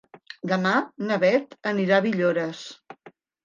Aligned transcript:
Demà 0.51 0.71
na 1.11 1.19
Beth 1.25 1.55
anirà 1.75 1.99
a 2.03 2.07
Villores. 2.09 2.67